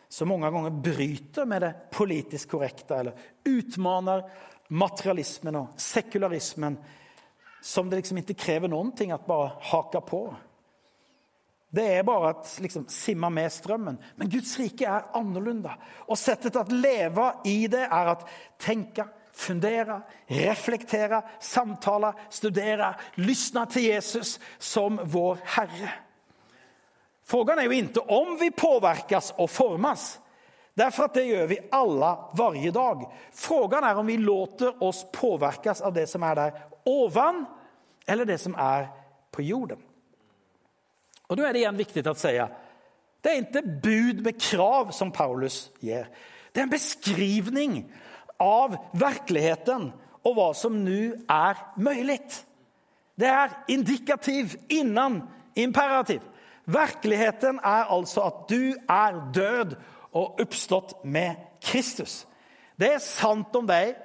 [0.09, 4.25] som mange ganger bryter med det politisk korrekte, eller utmaner
[4.73, 6.79] materialismen og sekularismen
[7.63, 10.23] som det liksom ikke krever noen ting at bare haker på.
[11.73, 14.01] Det er bare at liksom simma med strømmen.
[14.17, 15.77] Men Guds rike er annorlunda.
[16.09, 18.25] Og settet at leve i det er at
[18.61, 25.89] tänka, fundera, reflektere, samtale, studere, lyssna till Jesus som vår Herre.
[27.25, 30.19] Frågan är ju inte om vi påverkas och formas.
[30.73, 33.13] Därför att det gör vi alla varje dag.
[33.31, 37.45] Frågan är om vi låter oss påverkas av det som är där ovan
[38.05, 38.87] eller det som är
[39.31, 39.77] på jorden.
[41.27, 42.49] Och nå är det igen viktigt att säga,
[43.21, 46.07] det är inte bud med krav som Paulus ger.
[46.51, 47.93] Det är en beskrivning
[48.41, 49.91] av virkeligheten
[50.23, 52.21] og hva som nå er mulig.
[53.19, 55.21] Det er indikativ innan
[55.55, 56.21] imperativ.
[56.65, 59.75] Virkeligheten er altså at du er død
[60.13, 62.23] og oppstått med Kristus.
[62.79, 63.95] Det er sant om deg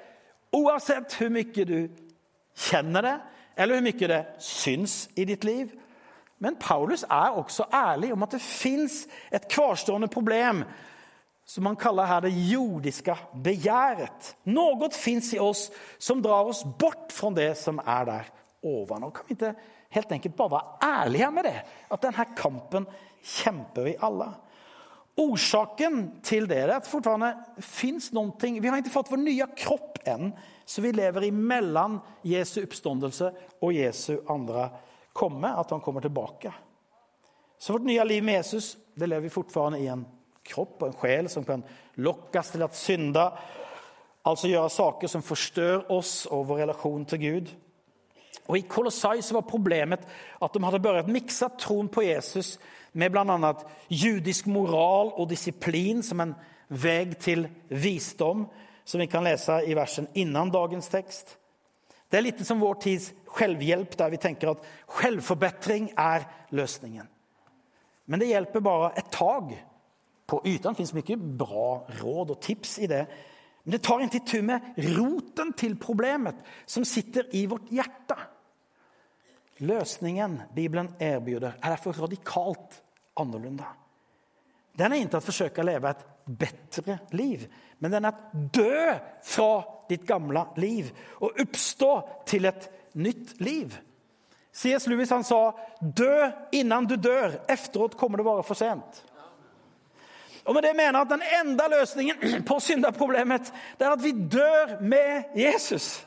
[0.54, 1.88] oavsett hvor mye du
[2.68, 3.16] kjenner det
[3.58, 5.70] eller hvor mye det syns i ditt liv.
[6.38, 10.62] Men Paulus er også ærlig om at det fins et kvarstående problem
[11.48, 14.34] som man kaller her det jordiska begjæret.
[14.44, 18.26] Något fins i oss som drar oss bort fra det som er der
[18.62, 18.98] over.
[19.00, 19.54] Nå kan vi ikke
[19.96, 21.54] helt enkelt bare være ærlige med det?
[21.88, 22.84] At denne kampen
[23.24, 24.28] kjemper vi alle.
[25.18, 27.34] Orsaken til det är att fortfarande
[28.12, 30.30] noen ting Vi har ikke fått vår nye kropp enn,
[30.64, 34.68] så vi lever imellom Jesu oppståndelse og Jesu andre
[35.12, 36.52] komme, at han kommer tilbake.
[37.58, 40.06] Så vårt nye liv med Jesus, det lever vi fortfarande i en
[40.48, 41.64] kropp og en sjel som kan
[42.02, 43.24] lockas til å synde,
[44.28, 47.52] altså gjøre saker som forstør oss og vår relasjon til Gud.
[48.48, 50.04] Og I Kolossai så var problemet
[50.40, 52.56] at de hadde börjat mixa tron på Jesus
[52.92, 53.52] med bl.a.
[53.88, 56.34] judisk moral og disiplin som en
[56.68, 58.46] vei til visdom,
[58.84, 61.36] som vi kan lese i versen innan dagens tekst.
[62.08, 64.64] Det er litt som vår tids selvhjelp, der vi tenker at
[65.00, 66.24] selvforbedring er
[66.56, 67.08] løsningen.
[68.08, 69.52] Men det hjelper bare et tag.
[70.28, 71.68] På ytene fins mye bra
[72.02, 73.04] råd og tips i det.
[73.64, 76.36] Men det tar inte itu med roten til problemet
[76.66, 78.16] som sitter i vårt hjerte.
[79.58, 82.78] Løsningen Bibelen erbjuder er derfor radikalt
[83.18, 83.66] annorlunda.
[84.78, 87.48] Den er ikke å forsøke å leve et bedre liv,
[87.82, 88.94] men den er å dø
[89.26, 89.50] fra
[89.90, 91.92] ditt gamle liv og oppstå
[92.28, 93.74] til et nytt liv.
[94.52, 94.86] C.S.
[94.90, 99.04] Lewis han sa 'dø innan du dør, efteråt kommer det bare for sent.
[100.48, 104.78] Och med det mener jeg at den enda løsningen på syndaproblemet er at vi dør
[104.80, 106.06] med Jesus.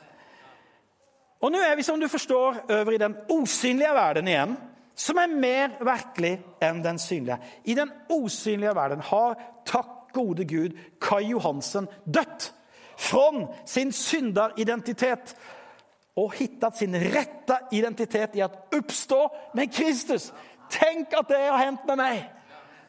[1.38, 4.56] Og nå er vi som du forstår, over i den osynlige verden igjen,
[4.98, 7.38] som er mer virkelig enn den synlige.
[7.70, 12.50] I den osynlige verden har, takk gode Gud, Kai Johansen dött
[12.98, 13.30] fra
[13.66, 15.36] sin synderidentitet
[16.18, 19.22] og hittet sin rette identitet i å oppstå
[19.54, 20.32] med Kristus.
[20.70, 22.24] Tenk at det har hendt med mig!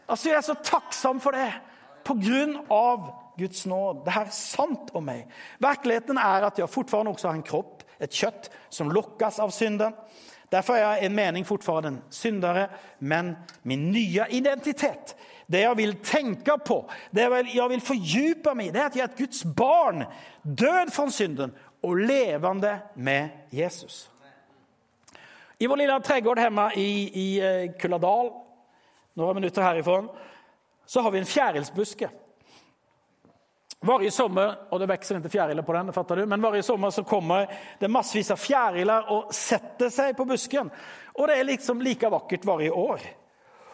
[0.08, 1.52] Alltså Jeg er så takksom for det,
[2.04, 4.04] på grunn av Guds nåd.
[4.06, 5.26] Det er sant om meg.
[5.64, 9.96] Virkeligheten er at jeg fortfarande også har en kropp, et kjøtt, som lokkes av synden.
[10.52, 12.68] Derfor er jeg en mening fortfarande syndere,
[13.00, 15.16] men min nye identitet,
[15.48, 19.06] det jeg vil tenke på, det jeg vil fordype meg i, det er at jeg
[19.08, 20.06] er et Guds barn,
[20.44, 24.10] død fra synden og levende med Jesus.
[25.60, 28.34] I vår lille tregård hjemme i, i eh, Kulladal,
[29.14, 30.04] några minutter herifra,
[30.86, 32.10] så har vi en fjärilsbuske.
[33.84, 37.04] Varje sommer og det vokser ikke fjärilar på den, fatter du, men varje sommer så
[37.04, 37.50] kommer
[37.80, 40.70] det massvis av fjärilar og setter seg på busken.
[41.20, 43.04] Og det er liksom like vakkert var varje år.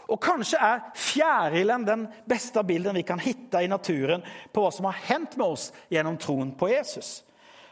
[0.10, 4.88] Og kanskje er fjärilen den beste bilden vi kan hitte i naturen på hva som
[4.89, 7.19] har hendt med oss gjennom troen på Jesus.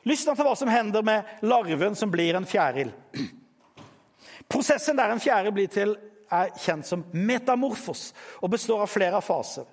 [0.05, 2.93] Lyssna til hva som hender med larven som blir en fjæril.
[4.51, 5.97] Prosessen der en fjæril blir till
[6.29, 9.65] är kjent som metamorfos og består av flere faser.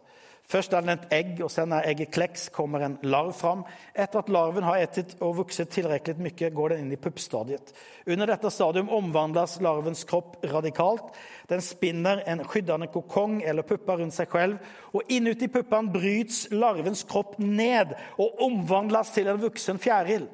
[0.45, 3.63] Først er den et egg, og sen er egget kleks, kommer en larv fram.
[3.97, 7.73] Etter at larven har etet og vokset tilrekkelig mye, går den inn i puppstadiet.
[8.05, 11.17] Under dette stadium omvandlas larvens kropp radikalt.
[11.49, 14.61] Den spinner en skyddende kokong eller puppa rundt seg selv,
[14.93, 20.29] og inuti puppene bryts larvens kropp ned og omvandlas til en vuxen fjäril.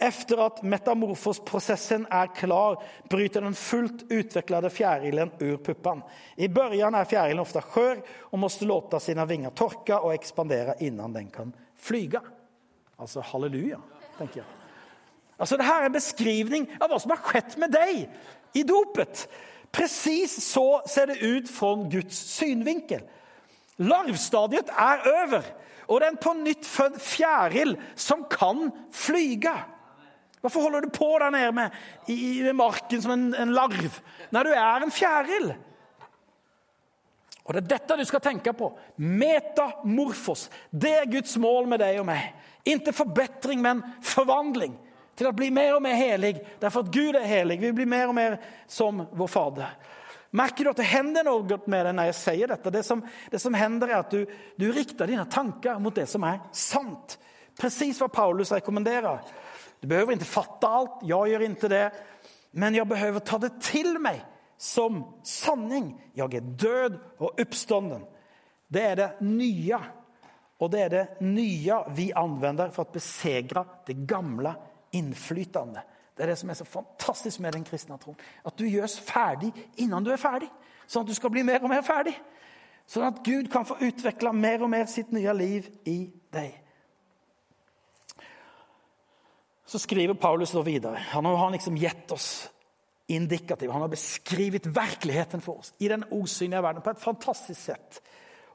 [0.00, 6.02] Efter at metamorfosprocessen är klar bryter den fullt utvecklade fjärilen ur puppan.
[6.36, 11.12] I början är fjärilen ofta skör och måste låta sina vingar torka och expandera innan
[11.12, 12.22] den kan flyga.
[12.96, 13.80] Alltså halleluja,
[14.18, 14.46] tänker jag.
[15.36, 18.10] Alltså det här är en beskrivning av vad som har skett med dig
[18.52, 19.28] i dopet.
[19.70, 23.02] Precis så ser det ut från Guds synvinkel.
[23.76, 25.44] Larvstadiet er over,
[25.86, 29.54] og det er en på nytt född fjæril som kan flyga.
[30.40, 31.70] Varför holder du på der nede med,
[32.06, 35.54] i, i marken som en, en larv Nei, du er en fjæril.
[37.48, 38.68] Og Det er dette du skal tenke på.
[38.96, 40.50] Metamorfos.
[40.70, 42.34] Det er Guds mål med deg og meg.
[42.68, 44.74] Inte forbedring, men forvandling.
[45.16, 46.34] Til å bli mer og mer helig.
[46.60, 47.56] Derfor at Gud er helig.
[47.62, 48.36] Vi blir mer og mer
[48.68, 49.72] som vår fader.
[50.36, 52.72] Merker du at det hender noe med deg når jeg sier dette?
[52.74, 53.00] Det som,
[53.32, 54.28] det som hender, er at du,
[54.60, 57.16] du riktar dine tanker mot det som er sant.
[57.58, 59.24] Precis hva Paulus rekommenderar.
[59.80, 61.92] Du behøver inte fatta allt, jag gör inte det.
[62.50, 64.24] Men jag behöver ta det till mig
[64.56, 66.10] som sanning.
[66.12, 68.04] Jag är död och uppstånden.
[68.68, 69.84] Det är det nya.
[70.58, 74.54] Och det är det nya vi använder för att besegra det gamla
[74.90, 75.82] inflytande.
[76.18, 78.16] Det er det som er så fantastisk med den kristne troen.
[78.42, 80.48] At du gjøres ferdig innan du er ferdig.
[80.90, 82.16] Sånn at du skal bli mer og mer ferdig.
[82.90, 86.56] Sånn at Gud kan få utvikle mer og mer sitt nye liv i dig.
[89.68, 90.96] Så skriver Paulus da videre.
[91.12, 92.48] Han har liksom gitt oss
[93.06, 93.70] indikativ.
[93.70, 98.00] Han har beskrevet virkeligheten for oss i den osynlige verden på et fantastisk sett.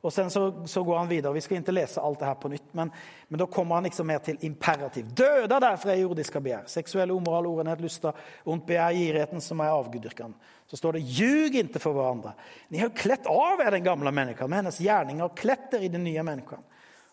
[0.03, 1.33] Og sen så, så går han videre.
[1.33, 2.89] Vi skal ikke lese alt det her på nytt, men,
[3.29, 5.13] men da kommer han liksom mer til imperativ.
[5.15, 6.65] Døde derfor er jordiske begjær.
[6.67, 10.33] Seksuell omoral, orenhet, lyster, ondt begjær, girigheten som er avgudyrkan.
[10.67, 12.33] Så står det, ljug ikke for hverandre.
[12.73, 15.93] Ni har kledd av er den gamle mennesken, med hennes gjerninger, og klätt er i
[15.93, 16.65] den nye människan.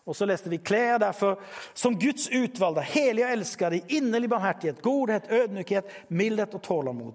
[0.04, 1.40] Och så leste vi klær derfor
[1.74, 7.14] som Guds utvalgte, hellige og elskede, i inderlig barmhärtighet, godhet, ødmykhet, mildhet og tålmod.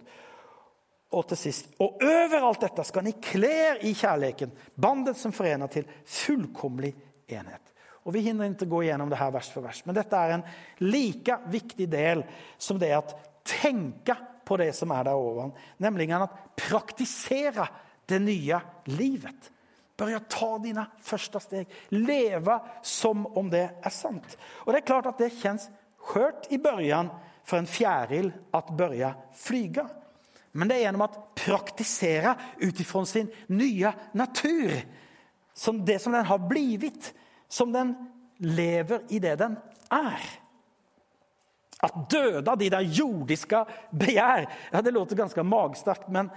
[1.15, 5.67] Og til sist, Og overalt dette skal ni klä er i kjærligheten, bandet som forener
[5.67, 6.93] til fullkomlig
[7.28, 7.74] enhet.
[8.06, 10.43] Og vi hinner ikke gå igjennom det her vers for vers, men dette er en
[10.80, 12.24] like viktig del
[12.58, 13.02] som det är
[13.43, 17.67] tenke på det som er der ovan, nemlig at praktisere
[18.10, 19.52] det nye livet.
[19.97, 24.36] Börja ta dine første steg, Leve som om det er sant.
[24.65, 25.69] Og det er klart at det kjennes
[26.05, 27.12] skjørt i børjan
[27.45, 29.86] for en fjæril at børja flyga.
[30.55, 34.71] Men det er gjennom å praktisere ut utifrån sin nye natur,
[35.55, 37.12] som det som den har blivit,
[37.47, 37.93] som den
[38.39, 39.58] lever i det den
[39.91, 40.23] er.
[41.84, 46.31] At døde av de der jordiske begjær ja, det låter ganske magstarkt, men,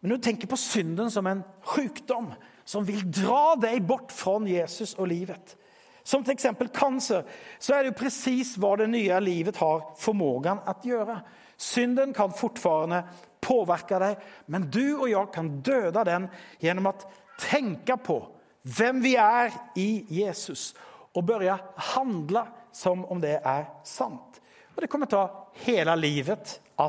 [0.00, 2.32] men du tenker på synden som en sjukdom
[2.64, 5.56] som vil dra deg bort fra Jesus og livet.
[6.02, 7.22] Som exempel cancer,
[7.58, 11.20] så er det jo precis hva det nye livet har förmågan att gjøre.
[11.56, 13.02] Synden kan fortfarande
[13.40, 16.26] påverka deg, men du og jeg kan døde den
[16.62, 16.94] gjennom å
[17.38, 18.18] tenke på
[18.62, 20.72] hvem vi er i Jesus
[21.14, 21.58] og börja
[21.94, 24.40] handle som om det er sant.
[24.74, 25.26] Og det kommer ta
[25.66, 26.88] hele livet å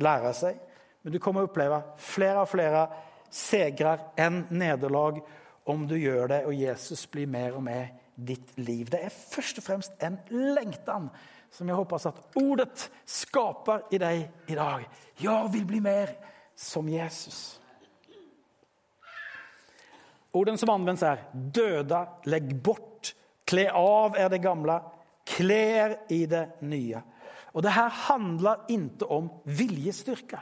[0.00, 0.56] lære seg,
[1.02, 2.86] men du kommer oppleve flere og flera
[3.30, 5.20] segrar enn nederlag
[5.68, 8.88] om du gjør det og Jesus blir mer og mer ditt liv.
[8.90, 11.10] Det er først og fremst en lengtan
[11.54, 14.84] som jeg håper at ordet skaper i deg i dag.
[15.20, 16.12] Jeg vil bli mer
[16.58, 17.58] som Jesus.
[20.32, 23.14] Orden som anvendes, er 'døda', 'legg bort,
[23.46, 24.80] 'kle av er det gamle,
[25.24, 27.02] klä er i det nye'.
[27.54, 30.38] Og det her handler ikke om viljestyrka.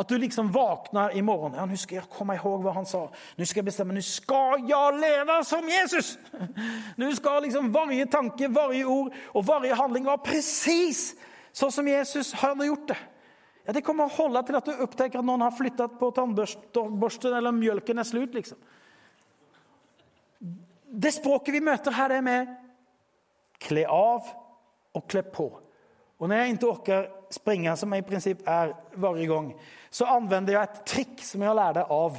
[0.00, 1.52] Att du liksom vaknar imorgon.
[1.56, 3.10] Ja, nu ska jag komma ihåg vad han sa.
[3.36, 3.92] Nu ska jag bestämma.
[3.92, 6.18] Nu ska jag leva som Jesus.
[6.96, 11.14] Nu ska liksom varje tanke, varje ord och varje handling vara precis
[11.52, 12.96] så som Jesus hade gjort det.
[13.64, 17.34] Ja, det kommer att hålla till att du upptäcker att någon har flyttat på tandborsten
[17.34, 18.34] eller mjölken är slut.
[18.34, 18.58] Liksom.
[20.86, 22.56] Det språket vi møter her, er med
[23.58, 24.22] 'kle av
[24.94, 25.60] og 'kle på.
[26.20, 29.46] Och når jeg ikke orker springe, som jeg i prinsipp er varje gang,
[29.88, 32.18] så anvender jeg et trikk som jeg har lært av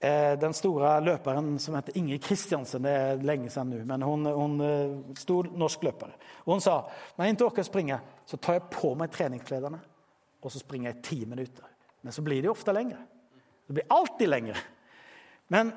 [0.00, 2.88] eh, den store løperen som heter Ingrid Kristiansen.
[2.88, 6.16] Det er lenge siden nå, men hun, hun eh, stor norsk løper.
[6.46, 6.78] Og hun sa,
[7.12, 9.84] når jeg ikke orker springe, så tar jeg på meg treningsklærne
[10.40, 11.68] og så springer jeg i minutter.
[12.00, 13.04] Men så blir det ofte lengre.
[13.68, 14.64] Det blir alltid lengre.
[15.52, 15.76] Men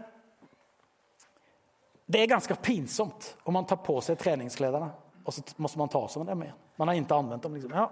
[2.07, 4.93] det er ganske pinsomt om man tar på seg treningsklærne
[5.27, 6.62] og så må man ta seg med dem igen.
[6.79, 7.55] Man har ikke anvendt dem.
[7.57, 7.75] Liksom.
[7.75, 7.89] Ja.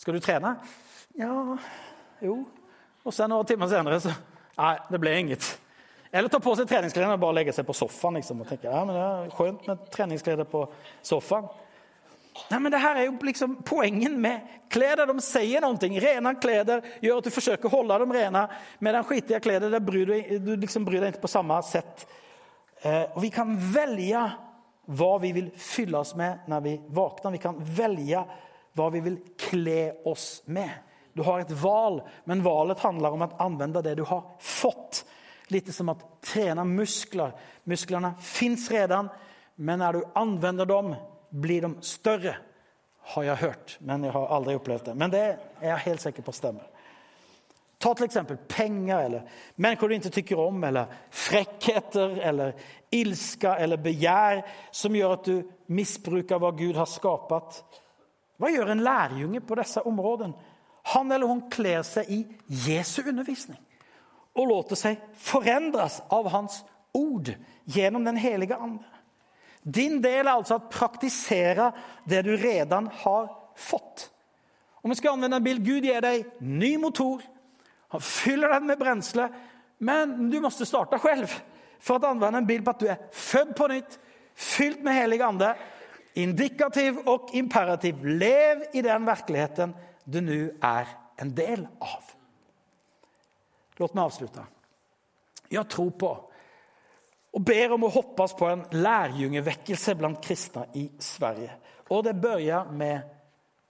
[0.00, 0.54] Skal du trene?
[1.18, 1.56] Ja,
[2.24, 2.42] jo.
[3.04, 4.12] Og så noen timer senere så,
[4.60, 5.46] Nei, det ble inget.
[6.12, 8.80] Eller ta på seg treningsklærne og bare legge seg på soffan liksom og tenke ja
[8.82, 10.64] men det er skjønt med treningsklær på
[11.06, 11.46] soffan.
[12.50, 15.06] Nei, men det her er jo liksom Poenget med kläder.
[15.06, 15.90] De sier noe.
[16.02, 18.44] Rena klær gjør at du forsøker å holde dem rene,
[18.78, 22.06] Medan skitiga kläder, där bryr du, du liksom bryr deg ikke på samme sett.
[22.82, 24.30] Eh, og vi kan välja
[24.90, 27.30] vad vi vil fylle oss med når vi våkner.
[27.30, 28.24] Vi kan velge
[28.74, 30.70] hva vi vil kle oss med.
[31.14, 35.04] Du har et val, men valet handler om å anvende det du har fått.
[35.50, 37.34] Litt som å trene muskler.
[37.70, 39.10] Musklene fins redan,
[39.54, 40.94] men når du anvender dem
[41.30, 42.36] blir de større,
[43.10, 43.76] Har jeg hørt.
[43.80, 44.94] men jeg har aldri opplevd det.
[44.94, 45.22] Men det
[45.60, 46.69] er jeg helt sikker på stämmer.
[47.80, 52.54] Ta till exempel pengar eller människor du inte tycker om eller fräckheter eller
[52.90, 57.64] ilska eller begär som gör att du missbrukar vad Gud har skapat.
[58.36, 60.32] Vad gör en lärjunge på dessa områden?
[60.82, 63.60] Han eller hon klär sig i Jesu undervisning
[64.32, 68.84] och låter sig förändras av hans ord genom den heliga Ande.
[69.62, 71.72] Din del är alltså att praktisera
[72.04, 74.10] det du redan har fått.
[74.70, 77.22] Om vi ska använda en bild, Gud ger dig ny motor,
[77.90, 79.28] han fyller den med brensle,
[79.78, 81.26] men du måste starta själv
[81.80, 83.98] för att använda en bild på att du är född på nytt,
[84.34, 85.56] fylt med helig ande,
[86.14, 88.04] indikativ och imperativ.
[88.04, 89.74] Lev i den verkligheten
[90.04, 92.02] du nu är en del av.
[93.76, 94.44] Låt meg avslutte.
[95.48, 96.10] Jeg tror på
[97.30, 101.52] og ber om å hoppas på en lærjungevekkelse blant kristne i Sverige.
[101.90, 103.06] Og det begynner med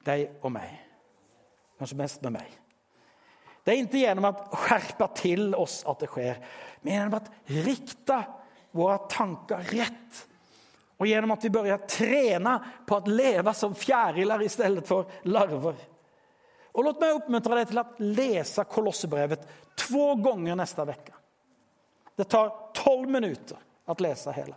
[0.07, 0.78] deg og meg.
[1.78, 2.49] Kanskje mest med mig.
[3.71, 6.39] Det är inte genom att skärpa till oss att det sker,
[6.81, 8.25] men genom att rikta
[8.71, 10.29] våra tankar rätt.
[10.97, 15.75] Och genom att vi börjar träna på att leva som fjärilar istället för larver.
[16.73, 21.14] Och låt mig uppmuntra dig till att läsa Kolosserbrevet två gånger nästa vecka.
[22.16, 24.57] Det tar 12 minuter att läsa hela.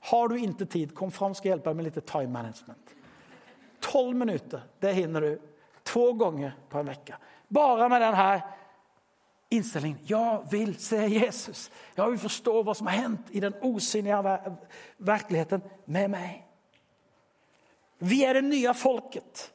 [0.00, 2.94] Har du inte tid, kom fram ska hjälpa dig med lite time management.
[3.80, 5.40] 12 minuter, det hinner du
[5.82, 7.16] två gånger på en vecka.
[7.50, 8.42] Bara med denne
[9.50, 9.98] innstillingen.
[10.06, 11.70] 'Jeg vil se Jesus.
[11.96, 14.50] 'Jeg vil forstå hva som har hendt i den osynlige
[14.98, 16.44] verkligheten med meg.'
[17.98, 19.52] Vi er det nye folket.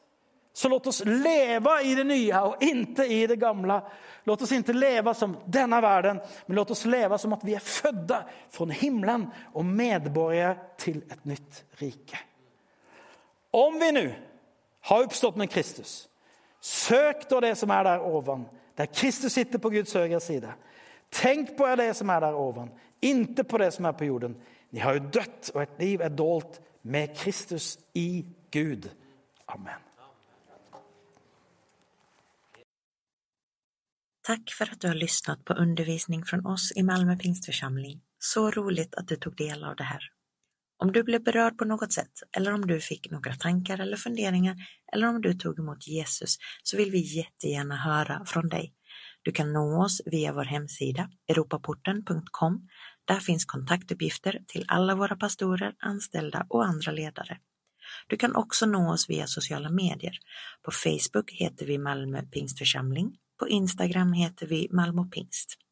[0.52, 3.80] Så låt oss leve i det nye og ikke i det gamle.
[4.24, 7.60] Låt oss ikke leve som denne verden, men låt oss leve som at vi er
[7.60, 8.14] født
[8.50, 12.22] från himlen og medborgere til et nytt rike.
[13.52, 14.06] Om vi nå
[14.80, 16.08] har oppstått med Kristus,
[16.66, 18.46] sök da det som er der ovan,
[18.76, 20.56] der Kristus sitter på Guds høyre sida.
[21.10, 22.70] Tenk på det som er der ovan,
[23.02, 24.36] inte på det som er på jorden.
[24.70, 28.90] Ni har jo dødt, og et liv er dolt med Kristus i Gud.
[29.46, 29.82] Amen.
[34.26, 38.00] Tack för att du har lyssnat på undervisning från oss i Malmö Pingstförsamling.
[38.18, 40.15] Så roligt att du tog del av det här.
[40.78, 44.56] Om du blev berörd på något sätt eller om du fick några tankar eller funderingar
[44.92, 48.72] eller om du tog emot Jesus så vill vi jättegärna höra från dig.
[49.22, 52.68] Du kan nå oss via vår hemsida europaporten.com.
[53.04, 57.38] Där finns kontaktuppgifter till alla våra pastorer, anställda och andra ledare.
[58.06, 60.18] Du kan också nå oss via sociala medier.
[60.62, 63.16] På Facebook heter vi Malmö Pingstförsamling.
[63.38, 65.65] På Instagram heter vi Malmö Pingst.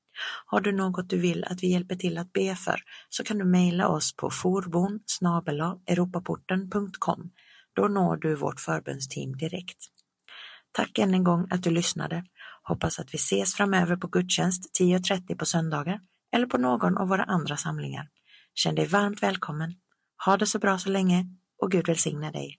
[0.47, 3.45] Har du något du vill att vi hjälper till att be för så kan du
[3.45, 5.01] mejla oss på forbon
[5.87, 7.31] europaporten.com.
[7.73, 9.79] Då når du vårt förbönsteam direkt.
[10.73, 12.25] Tack än en gång att du lyssnade.
[12.63, 16.01] Hoppas att vi ses framöver på gudstjänst 10.30 på söndagar
[16.33, 18.09] eller på någon av våra andra samlingar.
[18.55, 19.75] Känn dig varmt välkommen.
[20.25, 21.27] Ha det så bra så länge
[21.63, 22.59] och Gud välsigne dig.